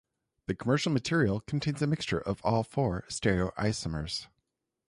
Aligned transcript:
The 0.47 0.55
commercial 0.55 0.91
material 0.91 1.41
contains 1.41 1.79
a 1.79 1.85
mixture 1.85 2.17
of 2.19 2.41
all 2.43 2.63
four 2.63 3.03
stereoisomers. 3.07 4.25